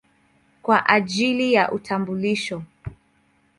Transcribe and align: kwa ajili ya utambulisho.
kwa 0.61 0.89
ajili 0.89 1.53
ya 1.53 1.71
utambulisho. 1.71 2.63